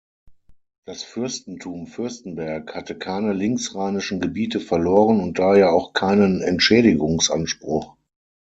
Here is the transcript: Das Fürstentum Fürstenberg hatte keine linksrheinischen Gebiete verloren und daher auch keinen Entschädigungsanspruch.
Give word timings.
Das 0.85 1.03
Fürstentum 1.03 1.85
Fürstenberg 1.85 2.73
hatte 2.73 2.97
keine 2.97 3.33
linksrheinischen 3.33 4.19
Gebiete 4.19 4.59
verloren 4.59 5.19
und 5.19 5.37
daher 5.37 5.73
auch 5.73 5.93
keinen 5.93 6.41
Entschädigungsanspruch. 6.41 7.95